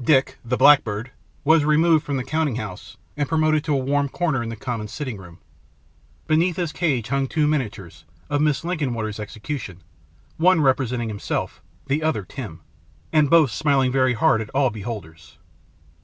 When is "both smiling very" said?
13.28-14.14